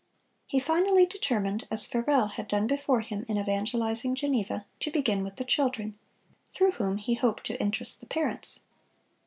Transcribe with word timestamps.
He 0.47 0.59
finally 0.59 1.05
determined—as 1.05 1.85
Farel 1.85 2.29
had 2.29 2.47
done 2.47 2.65
before 2.65 3.01
him 3.01 3.23
in 3.29 3.37
evangelizing 3.37 4.15
Geneva—to 4.15 4.89
begin 4.89 5.23
with 5.23 5.35
the 5.35 5.45
children, 5.45 5.95
through 6.47 6.71
whom 6.71 6.97
he 6.97 7.13
hoped 7.13 7.45
to 7.45 7.61
interest 7.61 7.99
the 7.99 8.07
parents. 8.07 8.61